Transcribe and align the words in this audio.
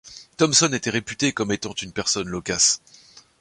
Thompson 0.35 0.73
était 0.73 0.89
réputé 0.89 1.31
comme 1.31 1.51
étant 1.51 1.73
une 1.73 1.91
personne 1.91 2.27
loquace. 2.27 2.81